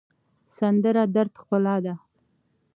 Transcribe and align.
سندره 0.57 1.03
د 1.07 1.11
دَرد 1.15 1.31
ښکلا 1.39 1.75
ده 1.85 1.93